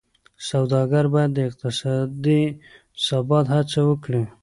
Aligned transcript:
سوداګر 0.49 1.05
باید 1.13 1.31
د 1.33 1.39
اقتصادي 1.49 2.41
ثبات 3.05 3.45
هڅه 3.55 3.81
وکړي. 3.89 4.23